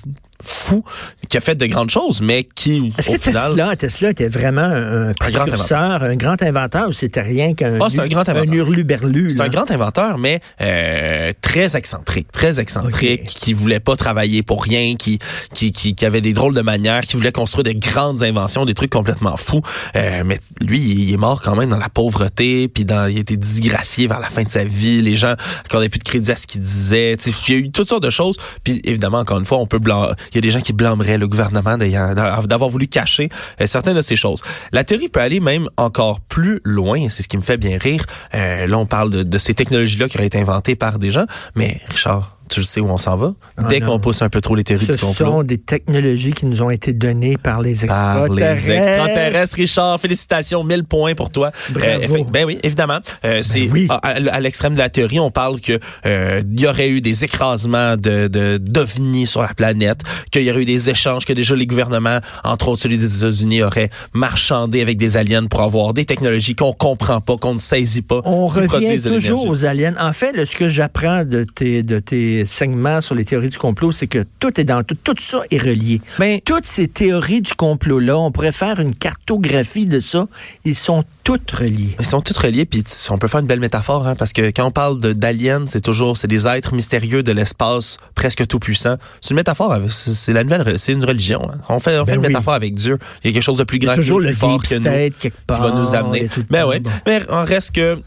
fou, 0.44 0.84
qui 1.28 1.38
a 1.38 1.42
fait 1.42 1.56
de 1.56 1.66
grandes 1.66 1.90
choses, 1.90 2.22
mais 2.22 2.48
qui, 2.56 2.94
Est-ce 2.98 3.12
que 3.12 3.18
final... 3.18 3.50
Tesla, 3.50 3.76
Tesla 3.76 4.10
était 4.12 4.28
vraiment 4.30 4.62
un, 4.62 5.10
un 5.10 5.12
grand 5.12 5.16
précurseur, 5.20 6.04
un 6.04 6.16
grand 6.16 6.42
inventeur, 6.42 6.90
ou 6.90 6.94
c'était 6.94 7.22
rien 7.22 7.54
qu'un 7.54 7.78
Ah, 7.82 7.88
c'est 7.90 8.00
un 8.00 8.08
grand 8.08 8.28
inventeur. 8.28 8.56
hurluberlu? 8.56 9.32
C'est 9.32 9.42
un 9.42 9.50
grand 9.50 9.70
inventeur, 9.70 10.18
mais 10.18 10.40
euh, 10.62 11.32
très 11.42 11.76
excentrique, 11.76 12.32
très 12.32 12.60
excentrique, 12.60 13.24
qui 13.24 13.54
voulait 13.54 13.80
pas 13.80 13.96
travailler 13.96 14.44
pour 14.44 14.64
rien, 14.64 14.96
qui, 14.96 15.20
qui, 15.54 15.72
qui, 15.72 15.94
qui 15.96 16.06
avait 16.06 16.22
des 16.22 16.34
drôles 16.34 16.56
de 16.56 16.62
manières, 16.62 17.02
qui 17.02 17.18
voulait 17.18 17.32
construire 17.32 17.64
de 17.64 17.74
grandes 17.74 18.24
inventions, 18.24 18.66
des 18.66 18.74
trucs 18.74 18.92
complètement 18.92 19.36
fous. 19.38 19.62
Euh, 19.96 20.24
mais 20.26 20.40
lui, 20.62 20.80
il 20.80 21.14
est 21.14 21.18
mort 21.18 21.42
quand 21.42 21.56
même 21.56 21.70
dans 21.70 21.78
la 21.78 21.90
pauvreté, 21.90 22.68
puis 22.68 22.86
dans, 22.86 23.08
il 23.08 23.18
a 23.18 23.20
été 23.20 23.38
disgracié 23.38 24.08
vers 24.08 24.20
la 24.20 24.30
fin 24.30 24.44
de 24.44 24.50
sa 24.50 24.64
vie. 24.64 25.02
Les 25.02 25.16
gens 25.16 25.36
accordaient 25.66 25.90
plus 25.90 26.00
de 26.00 26.04
crédit 26.04 26.32
à 26.32 26.36
ce 26.36 26.48
qu'il 26.48 26.62
disait. 26.62 27.18
Tu 27.18 27.32
sais, 27.32 27.38
il 27.48 27.54
y 27.54 27.58
a 27.58 27.60
eu 27.60 27.72
toutes 27.72 27.90
sortes 27.90 28.04
de 28.04 28.10
choses. 28.10 28.38
Puis 28.64 28.82
évidemment, 28.84 29.20
encore 29.20 29.40
une 29.40 29.46
fois, 29.46 29.58
on 29.58 29.68
peut 29.68 29.80
blanc. 29.80 30.10
Il 30.32 30.36
y 30.36 30.38
a 30.38 30.42
des 30.42 30.52
gens 30.52 30.62
qui 30.62 30.74
blâmeraient 30.74 31.18
le 31.18 31.28
gouvernement 31.28 31.78
d'avoir 31.78 32.70
voulu 32.70 32.88
cacher 32.88 33.30
euh, 33.62 33.68
certaines 33.68 33.96
de 33.96 34.02
ces 34.02 34.16
choses. 34.16 34.42
La 34.72 34.84
théorie 34.84 35.10
peut 35.10 35.22
aller 35.22 35.40
même 35.40 35.68
encore 35.78 36.20
plus 36.22 36.62
loin. 36.64 37.08
C'est 37.10 37.24
ce 37.24 37.28
qui 37.28 37.38
me 37.38 37.42
fait 37.42 37.58
bien 37.58 37.78
rire. 37.78 38.04
Euh, 38.34 38.68
là, 38.68 38.78
on 38.78 38.86
parle 38.86 39.10
de, 39.10 39.24
de 39.24 39.38
ces 39.38 39.54
technologies-là 39.54 40.08
qui 40.08 40.18
auraient 40.18 40.28
été 40.28 40.40
inventées 40.40 40.76
par 40.76 41.00
des 41.00 41.12
gens. 41.12 41.26
Mais 41.56 41.80
Richard, 41.90 42.39
tu 42.50 42.64
sais 42.64 42.80
où 42.82 42.90
on 42.90 42.98
s'en 42.98 43.16
va. 43.16 43.34
Ah, 43.58 43.64
Dès 43.70 43.80
qu'on 43.82 44.00
pousse 44.00 44.22
un 44.22 44.30
peu 44.30 44.42
trop 44.42 44.56
les 44.56 44.64
théories 44.64 44.86
Ce 44.86 44.92
du 44.94 44.98
complot. 44.98 45.14
sont 45.26 45.44
des 45.44 45.58
technologies 45.58 46.34
qui 46.34 46.46
nous 46.46 46.62
ont 46.62 46.70
été 46.70 46.94
données 46.94 47.38
par 47.38 47.62
les 47.62 47.74
Par 47.88 48.26
extraterrestres. 48.28 48.36
les 48.36 48.72
extraterrestres, 48.72 49.56
Richard. 49.56 50.00
Félicitations, 50.00 50.64
1000 50.64 50.84
points 50.84 51.16
pour 51.16 51.30
toi. 51.30 51.52
Bravo. 51.72 51.88
effe- 52.02 52.32
ben 52.32 52.46
oui, 52.46 52.60
évidemment. 52.64 53.00
Euh, 53.26 53.42
c'est 53.44 53.70
oui. 53.72 53.88
à, 54.02 54.40
l'extrême 54.40 54.74
de 54.74 54.80
la 54.80 54.90
théorie, 54.90 55.20
on 55.20 55.32
parle 55.32 55.62
que 55.62 55.80
euh, 56.06 56.42
il 56.52 56.60
y 56.60 56.68
aurait 56.68 56.90
eu 56.90 57.02
des 57.02 57.24
écrasements 57.26 57.96
de 57.98 58.28
de- 58.28 58.58
d'ovnis 58.58 59.28
sur 59.28 59.42
la 59.42 59.54
planète, 59.54 60.02
qu'il 60.32 60.44
y 60.44 60.52
aurait 60.52 60.62
eu 60.62 60.66
des 60.66 60.90
échanges, 60.90 61.26
que 61.26 61.34
déjà 61.34 61.56
les 61.56 61.66
gouvernements, 61.68 62.20
entre 62.44 62.70
autres 62.70 62.82
celui 62.82 62.98
des 62.98 63.18
États-Unis, 63.18 63.64
auraient 63.64 63.90
marchandé 64.14 64.82
avec 64.82 64.98
des 64.98 65.18
aliens 65.18 65.46
pour 65.46 65.62
avoir 65.62 65.94
des 65.94 66.06
technologies 66.06 66.56
qu'on 66.56 66.74
comprend 66.74 67.22
pas, 67.22 67.38
qu'on 67.38 67.54
ne 67.54 67.60
saisit 67.60 68.02
pas. 68.02 68.22
On 68.26 68.48
revient 68.48 69.02
toujours 69.02 69.48
aux 69.48 69.66
aliens. 69.66 69.96
En 70.00 70.14
fait, 70.14 70.34
là, 70.34 70.46
ce 70.46 70.56
que 70.56 70.70
j'apprends 70.70 71.24
de 71.24 71.44
tes, 71.44 71.84
de 71.84 72.00
tes 72.00 72.39
segments 72.46 73.02
sur 73.02 73.16
les 73.16 73.26
théories 73.26 73.50
du 73.50 73.58
complot, 73.58 73.92
c'est 73.92 74.08
que 74.08 74.26
tout 74.40 74.60
est 74.60 74.64
dans 74.64 74.84
tout. 74.84 74.96
Tout 75.04 75.16
ça 75.20 75.42
est 75.52 75.58
relié. 75.58 76.02
Mais 76.20 76.42
Toutes 76.46 76.66
ces 76.66 76.88
théories 76.88 77.42
du 77.42 77.54
complot-là, 77.54 78.18
on 78.18 78.32
pourrait 78.32 78.52
faire 78.52 78.80
une 78.80 78.96
cartographie 78.96 79.86
de 79.86 80.00
ça. 80.00 80.28
Ils 80.66 80.76
sont 80.76 81.04
toutes 81.24 81.52
reliées. 81.52 81.96
Ils 82.00 82.06
sont 82.06 82.22
tous 82.22 82.38
reliés, 82.38 82.66
puis 82.66 82.84
on 83.12 83.18
peut 83.18 83.28
faire 83.28 83.40
une 83.42 83.48
belle 83.48 83.60
métaphore, 83.60 84.08
hein, 84.08 84.16
parce 84.16 84.34
que 84.34 84.42
quand 84.52 84.66
on 84.66 84.72
parle 84.72 84.98
d'aliens, 85.00 85.64
c'est 85.68 85.82
toujours 85.82 86.18
c'est 86.18 86.28
des 86.28 86.48
êtres 86.48 86.74
mystérieux 86.74 87.22
de 87.24 87.32
l'espace, 87.32 87.98
presque 88.16 88.48
tout 88.48 88.60
puissants. 88.60 88.98
C'est 89.22 89.32
une 89.32 89.36
métaphore, 89.36 89.72
avec- 89.74 89.92
c'est 89.92 90.34
la 90.34 90.44
nouvelle, 90.44 90.80
c'est 90.80 90.94
une 90.94 91.06
religion. 91.06 91.42
hein. 91.52 91.58
On 91.70 91.80
fait, 91.80 92.00
on 92.00 92.06
fait 92.06 92.14
Ben 92.14 92.16
une 92.20 92.22
oui. 92.22 92.28
métaphore 92.30 92.54
avec 92.56 92.74
Dieu. 92.74 92.98
Il 93.24 93.28
y 93.28 93.30
a 93.32 93.34
quelque 93.34 93.44
chose 93.44 93.58
de 93.60 93.64
plus 93.64 93.78
grand, 93.80 93.96
toujours 93.96 94.20
le 94.20 94.30
plus 94.30 94.36
fort 94.36 94.62
que 94.64 94.76
nous, 94.76 95.10
qui 95.20 95.32
va 95.48 95.72
nous 95.72 95.94
amener. 95.96 96.30
Mais 96.50 96.62
temps, 96.62 96.70
ouais, 96.70 96.80
bon. 96.80 96.90
mais 97.06 97.22
en 97.30 97.44
reste 97.44 97.76
que 97.76 98.00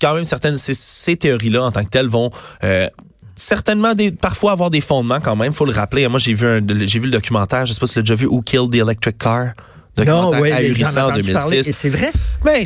quand 0.00 0.14
même 0.14 0.24
certaines 0.24 0.56
ces, 0.58 0.74
ces 0.74 1.16
théories-là 1.16 1.62
en 1.64 1.70
tant 1.70 1.84
que 1.84 1.90
telles 1.90 2.06
vont 2.08 2.30
euh, 2.64 2.88
certainement 3.36 3.94
des, 3.94 4.10
parfois 4.10 4.52
avoir 4.52 4.70
des 4.70 4.80
fondements 4.80 5.20
quand 5.20 5.36
même. 5.36 5.52
Faut 5.52 5.66
le 5.66 5.72
rappeler. 5.72 6.08
Moi, 6.08 6.18
j'ai 6.18 6.32
vu 6.32 6.46
un, 6.46 6.60
j'ai 6.86 6.98
vu 6.98 7.06
le 7.06 7.12
documentaire. 7.12 7.66
Je 7.66 7.72
sais 7.72 7.80
pas 7.80 7.86
si 7.86 7.92
tu 7.92 7.98
l'as 8.00 8.02
déjà 8.02 8.14
vu. 8.14 8.26
Who 8.26 8.42
Killed 8.42 8.72
the 8.72 8.76
Electric 8.76 9.18
Car? 9.18 9.50
Documentaire 9.96 10.40
ouais, 10.40 10.52
ahurissant 10.52 11.04
en 11.06 11.08
entendu 11.10 11.32
parler, 11.32 11.50
2006. 11.62 11.68
Et 11.68 11.72
c'est 11.72 11.88
vrai. 11.88 12.12
Mais 12.44 12.62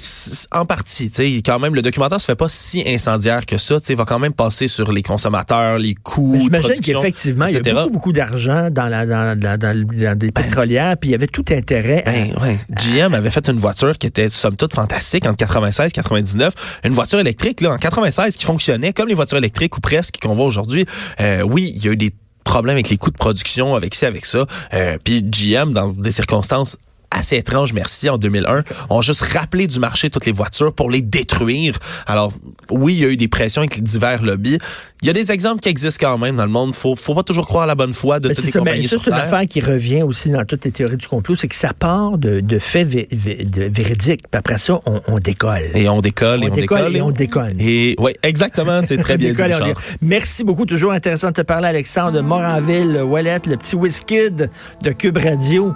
en 0.53 0.67
partie, 0.67 1.11
tu 1.11 1.17
sais, 1.17 1.43
quand 1.44 1.59
même, 1.59 1.75
le 1.75 1.82
documentaire 1.82 2.21
se 2.21 2.27
fait 2.27 2.35
pas 2.35 2.49
si 2.49 2.82
incendiaire 2.87 3.47
que 3.47 3.56
ça. 3.59 3.79
Tu 3.81 3.87
sais, 3.87 3.93
il 3.93 3.97
va 3.97 4.05
quand 4.05 4.19
même 4.19 4.32
passer 4.32 4.67
sur 4.69 4.91
les 4.93 5.03
consommateurs, 5.03 5.79
les 5.79 5.94
coûts 5.94 6.38
J'imagine 6.41 6.81
qu'effectivement, 6.82 7.47
il 7.47 7.55
y 7.55 7.56
a 7.56 7.75
beaucoup, 7.75 7.91
beaucoup 7.91 8.12
d'argent 8.12 8.69
dans, 8.71 8.87
la, 8.87 9.06
dans, 9.06 9.38
dans, 9.38 9.59
dans, 9.59 9.77
dans 9.77 10.19
des 10.19 10.32
pétrolières, 10.32 10.97
puis 10.99 11.11
il 11.11 11.12
y 11.12 11.15
avait 11.15 11.27
tout 11.29 11.44
intérêt 11.50 12.03
à- 12.05 12.11
Ben, 12.12 12.32
ouais. 12.43 12.59
GM 12.71 13.15
avait 13.15 13.31
fait 13.31 13.49
une 13.49 13.59
voiture 13.59 13.97
qui 13.97 14.06
était 14.06 14.29
somme 14.29 14.56
toute 14.56 14.75
fantastique 14.75 15.27
entre 15.27 15.37
96 15.37 15.88
et 15.88 15.93
99. 15.93 16.53
Une 16.85 16.93
voiture 16.93 17.21
électrique 17.21 17.61
là 17.61 17.71
en 17.73 17.79
96 17.79 18.37
qui 18.37 18.44
fonctionnait 18.44 18.93
comme 18.93 19.09
les 19.09 19.15
voitures 19.15 19.38
électriques 19.38 19.77
ou 19.77 19.81
presque 19.81 20.17
qu'on 20.21 20.35
voit 20.35 20.47
aujourd'hui. 20.47 20.85
Euh, 21.21 21.43
oui, 21.43 21.73
il 21.77 21.85
y 21.85 21.88
a 21.88 21.93
eu 21.93 21.97
des 21.97 22.11
problèmes 22.44 22.75
avec 22.77 22.88
les 22.91 22.97
coûts 22.97 23.11
de 23.11 23.17
production, 23.17 23.75
avec 23.75 23.94
ci, 23.94 24.06
avec 24.06 24.27
ça. 24.27 24.47
Euh, 24.75 24.99
Puis 25.05 25.23
GM, 25.23 25.73
dans 25.73 25.93
des 25.93 26.11
circonstances 26.11 26.77
assez 27.11 27.37
étranges, 27.37 27.73
merci, 27.73 28.09
en 28.09 28.19
2001, 28.19 28.62
ont 28.89 29.01
juste 29.03 29.23
rappelé 29.23 29.67
du 29.67 29.79
marché 29.79 30.11
toutes 30.11 30.27
les 30.27 30.33
voitures 30.33 30.73
pour 30.73 30.91
les 30.91 31.03
détruire. 31.03 31.75
Alors, 32.07 32.33
oui, 32.71 32.95
il 32.95 32.99
y 33.01 33.05
a 33.05 33.09
eu 33.09 33.17
des 33.17 33.29
pressions 33.29 33.62
avec 33.62 33.77
les 33.77 33.83
divers 33.83 34.23
lobbies. 34.23 34.59
Il 35.03 35.07
y 35.07 35.11
a 35.11 35.12
des 35.15 35.33
exemples 35.33 35.61
qui 35.61 35.69
existent 35.71 36.07
quand 36.07 36.19
même 36.19 36.37
dans 36.37 36.45
le 36.45 36.51
monde. 36.51 36.75
Faut, 36.75 36.95
faut 36.95 37.15
pas 37.15 37.23
toujours 37.23 37.47
croire 37.47 37.65
à 37.65 37.67
la 37.67 37.75
bonne 37.75 37.93
foi 37.95 38.21
de 38.21 38.29
Mais 38.29 38.35
toutes 38.35 38.45
les 38.45 38.51
ça, 38.51 38.61
mais 38.61 38.65
compagnies 38.73 38.85
ça, 38.89 38.91
sur 38.91 39.03
c'est 39.05 39.11
une 39.11 39.17
affaire 39.17 39.47
qui 39.49 39.61
revient 39.61 40.03
aussi 40.03 40.31
dans 40.31 40.45
toutes 40.45 40.65
les 40.65 40.73
théories 40.73 40.99
du 40.99 41.07
complot, 41.09 41.37
c'est 41.37 41.49
que 41.49 41.55
ça 41.57 41.73
part 41.73 42.19
de, 42.19 42.41
de 42.41 42.59
faits 42.59 42.87
vé- 42.89 43.09
vé- 43.09 43.49
de 43.49 43.65
véridiques, 43.73 44.23
puis 44.31 44.39
après 44.39 44.59
ça, 44.59 44.79
on, 44.87 45.01
on 45.09 45.19
décolle. 45.19 45.63
Et 45.75 45.89
on 45.89 46.01
décolle, 46.01 46.45
et 46.45 46.49
on 46.49 46.53
on 46.53 46.55
décolle 46.55 46.79
décolle. 46.79 46.97
et 46.97 47.03
on 47.03 47.11
déconne. 47.11 47.56
Et 47.61 47.97
oui, 47.99 48.13
exactement, 48.23 48.81
c'est 48.87 48.99
très 48.99 49.15
On 49.17 49.19
bien 49.19 49.31
dit, 49.31 49.37
décolle 49.37 49.53
on 49.63 49.67
décolle. 49.67 49.83
Merci 50.03 50.45
beaucoup. 50.45 50.67
Toujours 50.67 50.93
intéressant 50.93 51.29
de 51.29 51.35
te 51.35 51.43
parler, 51.43 51.69
Alexandre 51.69 52.13
de 52.13 52.21
Moranville, 52.21 53.01
Wallet, 53.03 53.41
le 53.46 53.56
petit 53.56 53.77
Wizkid 53.77 54.51
de 54.82 54.91
Cube 54.93 55.17
Radio. 55.17 55.73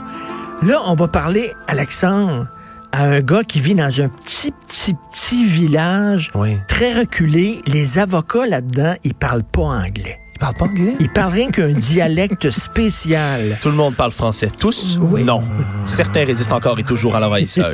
Là, 0.63 0.81
on 0.87 0.95
va 0.95 1.09
parler, 1.09 1.53
Alexandre, 1.67 2.47
à 2.93 3.05
un 3.05 3.21
gars 3.21 3.45
qui 3.45 3.61
vit 3.61 3.75
dans 3.75 4.01
un 4.01 4.09
petit, 4.09 4.53
petit, 4.67 4.95
petit 5.13 5.45
village 5.45 6.31
Oui. 6.35 6.57
très 6.69 6.99
reculé. 6.99 7.61
Les 7.67 7.99
avocats 7.99 8.47
là-dedans, 8.47 8.95
ils 9.05 9.15
parlent 9.15 9.45
pas 9.45 9.63
anglais. 9.63 10.19
Il 10.37 10.39
parle 10.41 10.55
pas 10.55 10.65
anglais? 10.65 10.95
Ils 11.01 11.11
parlent 11.11 11.33
rien 11.33 11.51
qu'un 11.51 11.73
dialecte 11.73 12.51
spécial. 12.53 13.59
Tout 13.61 13.69
le 13.71 13.77
monde 13.77 13.95
parle 13.95 14.13
français. 14.13 14.49
Tous? 14.59 14.99
Oui. 15.01 15.23
Non. 15.25 15.43
Certains 15.85 16.25
résistent 16.25 16.53
encore 16.53 16.79
et 16.79 16.83
toujours 16.85 17.15
à 17.15 17.21
l'envahisseur. 17.21 17.73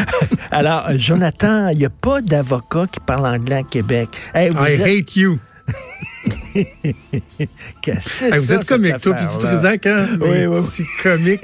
Alors, 0.50 0.86
euh, 0.88 0.94
Jonathan, 0.98 1.68
il 1.68 1.78
n'y 1.78 1.84
a 1.86 1.90
pas 1.90 2.20
d'avocat 2.20 2.86
qui 2.90 3.00
parle 3.00 3.26
anglais 3.26 3.56
à 3.56 3.62
Québec. 3.62 4.10
Hey, 4.34 4.50
vous 4.50 4.64
I 4.64 4.72
êtes, 4.72 4.80
hate 5.04 5.16
you. 5.16 5.38
Qu'est-ce 7.82 8.20
que 8.20 8.34
Hey, 8.34 8.38
vous 8.38 8.46
ça, 8.46 8.54
êtes 8.54 8.68
comique, 8.68 9.00
toi, 9.00 9.14
puis 9.14 9.24
du 9.24 9.30
affaire-là? 9.30 9.78
Trisac, 9.78 9.86
hein? 9.86 10.18
Oui, 10.20 10.46
oui. 10.46 11.38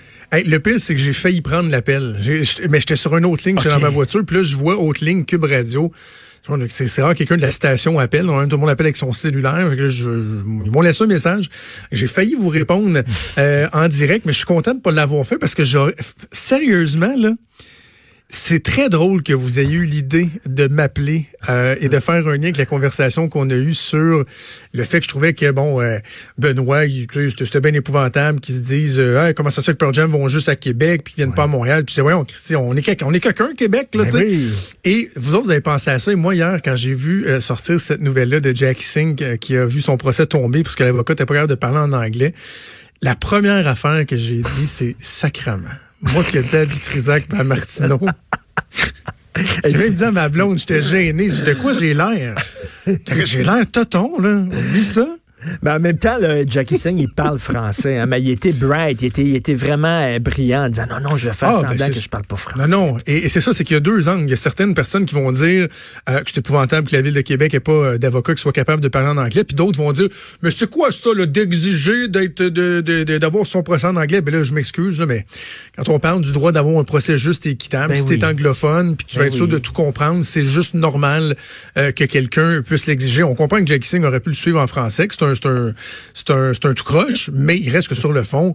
Hey, 0.30 0.44
le 0.44 0.60
pire, 0.60 0.78
c'est 0.78 0.94
que 0.94 1.00
j'ai 1.00 1.14
failli 1.14 1.40
prendre 1.40 1.70
l'appel. 1.70 2.16
Mais 2.68 2.80
j'étais 2.80 2.96
sur 2.96 3.16
une 3.16 3.24
autre 3.24 3.48
ligne, 3.48 3.58
j'étais 3.58 3.74
dans 3.74 3.80
ma 3.80 3.88
voiture, 3.88 4.22
puis 4.26 4.36
là, 4.36 4.42
je 4.42 4.56
vois 4.56 4.76
autre 4.76 5.02
ligne, 5.02 5.24
Cube 5.24 5.44
Radio. 5.44 5.90
C'est 6.68 7.02
rare 7.02 7.12
que 7.12 7.18
quelqu'un 7.18 7.36
de 7.36 7.42
la 7.42 7.50
station 7.50 7.98
appelle. 7.98 8.26
Tout 8.26 8.50
le 8.50 8.56
monde 8.56 8.70
appelle 8.70 8.86
avec 8.86 8.96
son 8.96 9.12
cellulaire. 9.12 9.70
Je, 9.74 10.04
ils 10.04 10.70
m'ont 10.70 10.80
laissé 10.80 11.04
un 11.04 11.06
message. 11.06 11.48
J'ai 11.92 12.06
failli 12.06 12.34
vous 12.34 12.48
répondre 12.48 13.02
euh, 13.38 13.68
en 13.72 13.88
direct, 13.88 14.24
mais 14.24 14.32
je 14.32 14.38
suis 14.38 14.46
content 14.46 14.74
de 14.74 14.80
pas 14.80 14.92
l'avoir 14.92 15.26
fait 15.26 15.38
parce 15.38 15.54
que 15.54 15.64
j'aurais... 15.64 15.94
Sérieusement, 16.32 17.14
là, 17.16 17.32
c'est 18.30 18.62
très 18.62 18.90
drôle 18.90 19.22
que 19.22 19.32
vous 19.32 19.58
ayez 19.58 19.76
eu 19.76 19.84
l'idée 19.84 20.28
de 20.44 20.68
m'appeler 20.68 21.24
euh, 21.48 21.76
et 21.80 21.88
de 21.88 21.98
faire 21.98 22.28
un 22.28 22.32
lien 22.32 22.42
avec 22.42 22.58
la 22.58 22.66
conversation 22.66 23.30
qu'on 23.30 23.48
a 23.48 23.54
eue 23.54 23.72
sur 23.72 24.24
le 24.74 24.84
fait 24.84 24.98
que 24.98 25.04
je 25.04 25.08
trouvais 25.08 25.32
que, 25.32 25.50
bon, 25.50 25.80
euh, 25.80 25.96
Benoît, 26.36 26.82
c'était 27.10 27.60
bien 27.62 27.72
épouvantable 27.72 28.40
qu'ils 28.40 28.56
se 28.56 28.60
disent 28.60 28.98
euh, 28.98 29.16
Hey, 29.28 29.32
comment 29.32 29.48
ça 29.48 29.62
se 29.62 29.66
fait 29.66 29.72
que 29.72 29.78
Pearl 29.78 29.94
Jam 29.94 30.10
vont 30.10 30.28
juste 30.28 30.50
à 30.50 30.56
Québec 30.56 31.04
puis 31.04 31.14
qu'ils 31.14 31.24
viennent 31.24 31.34
pas 31.34 31.44
à 31.44 31.46
Montréal. 31.46 31.84
Puis 31.86 31.94
c'est 31.94 32.02
ouais, 32.02 32.12
on, 32.12 32.26
on 32.58 32.76
est 32.76 32.82
quelqu'un, 32.82 33.06
on 33.08 33.14
est 33.14 33.20
quelqu'un, 33.20 33.48
Québec, 33.56 33.88
là, 33.94 34.04
Ben 34.04 34.10
tu 34.10 34.18
sais. 34.18 34.24
oui. 34.26 34.52
Et 34.84 35.08
vous 35.16 35.34
autres, 35.34 35.44
vous 35.44 35.50
avez 35.50 35.62
pensé 35.62 35.90
à 35.90 35.98
ça. 35.98 36.12
Et 36.12 36.16
moi, 36.16 36.34
hier, 36.34 36.60
quand 36.62 36.76
j'ai 36.76 36.92
vu 36.92 37.26
euh, 37.26 37.40
sortir 37.40 37.80
cette 37.80 38.02
nouvelle-là 38.02 38.40
de 38.40 38.54
Jackie 38.54 38.84
Singh 38.84 39.22
euh, 39.22 39.36
qui 39.38 39.56
a 39.56 39.64
vu 39.64 39.80
son 39.80 39.96
procès 39.96 40.26
tomber 40.26 40.62
parce 40.62 40.74
que 40.74 40.84
l'avocat 40.84 41.14
n'était 41.14 41.24
pas 41.24 41.32
capable 41.32 41.50
de 41.50 41.54
parler 41.54 41.78
en 41.78 41.94
anglais, 41.94 42.34
la 43.00 43.14
première 43.14 43.66
affaire 43.66 44.04
que 44.04 44.16
j'ai 44.18 44.42
dit, 44.42 44.66
c'est 44.66 44.96
sacrement. 44.98 45.68
Moi 46.02 46.24
qui 46.24 46.38
étais 46.38 46.66
du 46.66 46.78
Trisac 46.78 47.26
à 47.34 47.44
Martineau. 47.44 48.00
J'ai 49.64 49.72
même 49.72 49.94
dit 49.94 50.04
à 50.04 50.10
ma 50.10 50.28
blonde, 50.28 50.58
j'étais 50.58 50.82
gêné. 50.82 51.28
Dit, 51.28 51.42
de 51.42 51.54
quoi 51.54 51.72
j'ai 51.72 51.94
l'air? 51.94 52.34
J'ai 53.24 53.42
l'air 53.44 53.64
toton, 53.70 54.20
là. 54.20 54.36
Oublie 54.36 54.82
ça. 54.82 55.06
Mais 55.62 55.70
en 55.70 55.80
même 55.80 55.98
temps, 55.98 56.18
là, 56.18 56.44
Jackie 56.46 56.78
Singh, 56.78 56.98
il 57.00 57.08
parle 57.08 57.38
français. 57.38 57.98
Hein, 57.98 58.06
mais 58.06 58.20
il 58.22 58.30
était 58.30 58.52
bright, 58.52 59.02
il 59.02 59.06
était, 59.06 59.24
il 59.24 59.36
était 59.36 59.54
vraiment 59.54 60.02
euh, 60.02 60.18
brillant 60.18 60.64
en 60.66 60.68
disant 60.68 60.86
non, 60.88 61.00
non, 61.10 61.16
je 61.16 61.28
vais 61.28 61.34
faire 61.34 61.48
Ah, 61.50 61.62
ben, 61.62 61.68
semblant 61.70 61.86
c'est- 61.86 61.92
que 61.92 62.00
je 62.00 62.08
parle 62.08 62.24
pas 62.26 62.36
français. 62.36 62.68
Non, 62.70 62.92
non. 62.92 62.96
Et, 63.06 63.24
et 63.24 63.28
c'est 63.28 63.40
ça, 63.40 63.52
c'est 63.52 63.64
qu'il 63.64 63.74
y 63.74 63.76
a 63.76 63.80
deux 63.80 64.08
angles. 64.08 64.24
Il 64.24 64.30
y 64.30 64.34
a 64.34 64.36
certaines 64.36 64.74
personnes 64.74 65.04
qui 65.06 65.14
vont 65.14 65.32
dire 65.32 65.68
euh, 66.08 66.18
que 66.20 66.30
c'est 66.32 66.38
épouvantable 66.38 66.88
que 66.88 66.94
la 66.96 67.02
Ville 67.02 67.14
de 67.14 67.20
Québec 67.20 67.52
n'ait 67.52 67.60
pas 67.60 67.72
euh, 67.72 67.98
d'avocat 67.98 68.34
qui 68.34 68.42
soit 68.42 68.52
capable 68.52 68.82
de 68.82 68.88
parler 68.88 69.08
en 69.08 69.16
anglais. 69.16 69.44
Puis 69.44 69.54
d'autres 69.54 69.78
vont 69.78 69.92
dire, 69.92 70.08
mais 70.42 70.50
c'est 70.50 70.68
quoi 70.68 70.90
ça, 70.92 71.10
d'exiger 71.26 72.08
d'être, 72.08 72.42
d'avoir 73.18 73.46
son 73.46 73.62
procès 73.62 73.86
en 73.86 73.96
anglais? 73.96 74.20
Ben 74.20 74.34
là, 74.34 74.42
je 74.42 74.52
m'excuse, 74.52 75.00
mais 75.00 75.24
quand 75.76 75.88
on 75.88 75.98
parle 75.98 76.20
du 76.20 76.32
droit 76.32 76.52
d'avoir 76.52 76.78
un 76.80 76.84
procès 76.84 77.16
juste 77.18 77.46
et 77.46 77.50
équitable, 77.50 77.88
Ben 77.94 77.96
si 77.96 78.02
oui. 78.02 78.18
t'es 78.18 78.24
anglophone, 78.24 78.96
puis 78.96 79.06
tu 79.06 79.16
vas 79.16 79.22
Ben 79.24 79.28
être 79.28 79.34
sûr 79.34 79.44
oui. 79.46 79.50
de 79.52 79.58
tout 79.58 79.72
comprendre, 79.72 80.24
c'est 80.24 80.46
juste 80.46 80.74
normal 80.74 81.36
euh, 81.76 81.92
que 81.92 82.04
quelqu'un 82.04 82.62
puisse 82.62 82.86
l'exiger. 82.86 83.22
On 83.22 83.34
comprend 83.34 83.58
que 83.60 83.66
Jackie 83.66 83.88
Singh 83.88 84.04
aurait 84.04 84.20
pu 84.20 84.30
le 84.30 84.34
suivre 84.34 84.60
en 84.60 84.66
français, 84.66 85.06
que 85.08 85.14
c'est 85.18 85.24
un, 85.24 85.34
un, 85.46 85.74
c'est 86.14 86.30
un, 86.30 86.50
un 86.50 86.74
tout 86.74 86.84
croche, 86.84 87.30
mais 87.32 87.58
il 87.58 87.70
reste 87.70 87.88
que 87.88 87.94
sur 87.94 88.12
le 88.12 88.22
fond, 88.22 88.54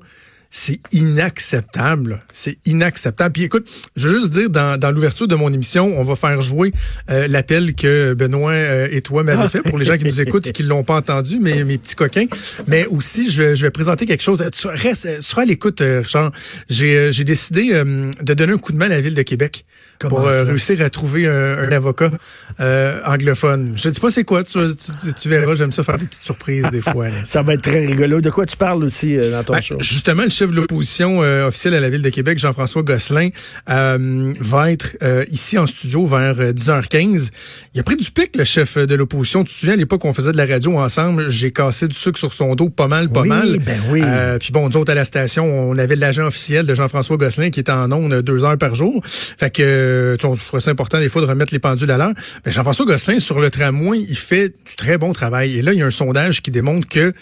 c'est 0.55 0.79
inacceptable. 0.91 2.23
C'est 2.31 2.59
inacceptable. 2.67 3.33
Puis 3.33 3.43
écoute, 3.43 3.67
je 3.95 4.07
veux 4.07 4.19
juste 4.19 4.31
dire, 4.31 4.51
dans, 4.51 4.93
l'ouverture 4.93 5.27
de 5.27 5.33
mon 5.33 5.51
émission, 5.51 5.99
on 5.99 6.03
va 6.03 6.15
faire 6.15 6.41
jouer 6.41 6.71
euh, 7.09 7.27
l'appel 7.27 7.73
que 7.73 8.13
Benoît 8.13 8.51
euh, 8.51 8.87
et 8.91 9.01
toi 9.01 9.23
m'avez 9.23 9.49
fait 9.49 9.63
pour 9.63 9.79
les 9.79 9.85
gens 9.85 9.97
qui 9.97 10.05
nous 10.05 10.21
écoutent 10.21 10.45
et 10.45 10.51
qui 10.51 10.61
l'ont 10.61 10.83
pas 10.83 10.95
entendu, 10.95 11.39
mes, 11.39 11.63
mes 11.63 11.79
petits 11.79 11.95
coquins. 11.95 12.27
Mais 12.67 12.85
aussi, 12.85 13.31
je, 13.31 13.55
vais- 13.55 13.71
présenter 13.71 14.05
quelque 14.05 14.21
chose. 14.21 14.43
Tu 14.51 14.67
à 14.67 15.45
l'écoute, 15.45 15.81
euh, 15.81 16.01
Richard. 16.01 16.31
J'ai 16.69 17.23
décidé 17.23 17.71
de 17.73 18.33
donner 18.35 18.53
un 18.53 18.59
coup 18.59 18.73
de 18.73 18.77
main 18.77 18.85
à 18.85 18.89
la 18.89 19.01
Ville 19.01 19.15
de 19.15 19.23
Québec 19.23 19.65
Comment 19.99 20.17
pour 20.17 20.27
euh, 20.27 20.43
réussir 20.43 20.81
à 20.81 20.89
trouver 20.89 21.27
un, 21.27 21.57
un 21.59 21.71
avocat 21.71 22.11
euh, 22.59 22.99
anglophone. 23.05 23.73
Je 23.75 23.83
te 23.83 23.89
dis 23.89 23.99
pas 23.99 24.09
c'est 24.09 24.23
quoi, 24.23 24.43
tu, 24.43 24.57
tu, 24.75 25.13
tu 25.13 25.29
verras, 25.29 25.55
j'aime 25.55 25.71
ça 25.71 25.83
faire 25.83 25.97
des 25.97 26.05
petites 26.05 26.23
surprises 26.23 26.65
des 26.71 26.81
fois. 26.81 27.07
là. 27.09 27.15
Ça 27.25 27.41
va 27.41 27.53
être 27.53 27.61
très 27.61 27.85
rigolo. 27.85 28.21
De 28.21 28.29
quoi 28.29 28.45
tu 28.45 28.57
parles 28.57 28.83
aussi 28.83 29.17
euh, 29.17 29.31
dans 29.31 29.43
ton 29.43 29.53
Ben, 29.53 29.61
show? 29.61 29.77
justement, 29.79 30.23
le 30.23 30.29
chef 30.29 30.49
de 30.51 30.55
l'opposition 30.55 31.19
officielle 31.19 31.73
à 31.73 31.79
la 31.79 31.89
Ville 31.89 32.01
de 32.01 32.09
Québec, 32.09 32.37
Jean-François 32.39 32.83
Gosselin, 32.83 33.29
va 33.67 34.71
être 34.71 34.95
ici 35.31 35.57
en 35.57 35.67
studio 35.67 36.05
vers 36.05 36.35
euh, 36.39 36.51
10h15. 36.53 37.29
Il 37.73 37.79
a 37.79 37.83
pris 37.83 37.95
du 37.95 38.09
pic, 38.11 38.35
le 38.35 38.43
chef 38.43 38.77
de 38.77 38.95
l'opposition. 38.95 39.43
Tu 39.43 39.53
te 39.53 39.59
souviens, 39.59 39.73
à 39.73 39.77
l'époque, 39.77 40.03
on 40.05 40.13
faisait 40.13 40.31
de 40.31 40.37
la 40.37 40.45
radio 40.45 40.77
ensemble, 40.77 41.29
j'ai 41.29 41.51
cassé 41.51 41.87
du 41.87 41.95
sucre 41.95 42.19
sur 42.19 42.33
son 42.33 42.55
dos 42.55 42.69
pas 42.69 42.87
mal, 42.87 43.09
pas 43.09 43.21
Oui, 43.21 43.29
mal. 43.29 43.57
ben 43.59 43.77
oui. 43.89 44.01
Puis 44.39 44.51
bon, 44.51 44.69
nous 44.69 44.77
autres, 44.77 44.91
à 44.91 44.95
la 44.95 45.05
station, 45.05 45.45
on 45.69 45.77
avait 45.77 45.95
l'agent 45.95 46.25
officiel 46.25 46.65
de 46.65 46.75
Jean-François 46.75 47.17
Gosselin 47.17 47.49
qui 47.49 47.59
était 47.59 47.71
en 47.71 47.91
ondes 47.91 48.21
deux 48.21 48.43
heures 48.43 48.57
par 48.57 48.75
jour. 48.75 49.01
Fait 49.05 49.49
que, 49.49 49.82
euh, 49.83 50.17
je 50.17 50.45
trouvais 50.45 50.61
ça 50.61 50.71
important 50.71 50.99
des 50.99 51.09
fois 51.09 51.21
de 51.21 51.27
remettre 51.27 51.53
les 51.53 51.59
pendules 51.59 51.91
à 51.91 51.97
l'heure. 51.97 52.13
Mais 52.45 52.51
Jean-François 52.51 52.85
Gosselin, 52.85 53.19
sur 53.19 53.39
le 53.39 53.49
tramway, 53.49 53.99
il 53.99 54.17
fait 54.17 54.49
du 54.49 54.75
très 54.75 54.97
bon 54.97 55.13
travail. 55.13 55.57
Et 55.57 55.61
là, 55.61 55.73
il 55.73 55.79
y 55.79 55.81
a 55.81 55.85
un 55.85 55.91
sondage 55.91 56.41
qui 56.41 56.51
démontre 56.51 56.87
que 56.87 57.13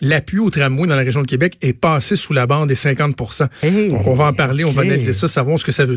l'appui 0.00 0.38
au 0.38 0.50
tramway 0.50 0.86
dans 0.86 0.96
la 0.96 1.02
région 1.02 1.22
de 1.22 1.26
Québec 1.26 1.56
est 1.62 1.72
passé 1.72 2.16
sous 2.16 2.32
la 2.32 2.46
bande 2.46 2.68
des 2.68 2.74
50 2.74 3.16
Hey, 3.62 3.90
Donc, 3.90 4.06
on 4.06 4.14
va 4.14 4.26
en 4.26 4.32
parler, 4.32 4.64
on 4.64 4.72
va 4.72 4.82
analyser 4.82 5.12
ça, 5.12 5.28
savoir 5.28 5.58
ce 5.58 5.64
que 5.64 5.72
ça 5.72 5.84
veut 5.84 5.96